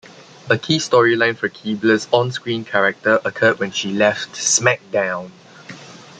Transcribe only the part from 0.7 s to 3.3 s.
storyline for Keibler's on-screen character